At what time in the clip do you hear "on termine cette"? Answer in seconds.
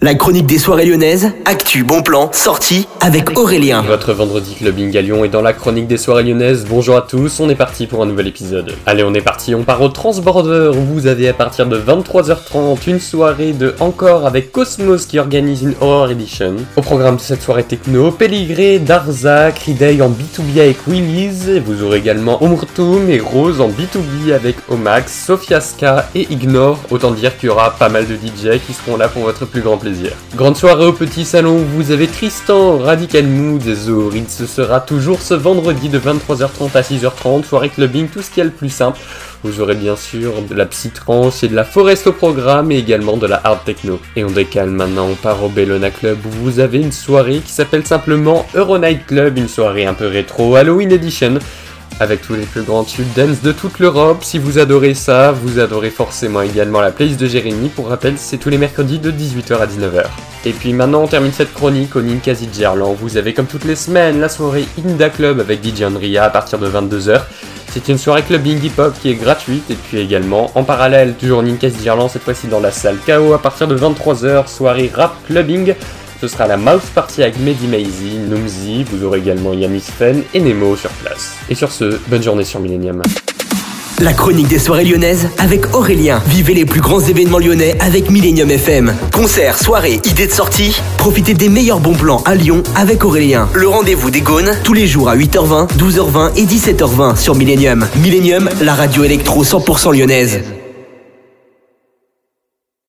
61.02-61.52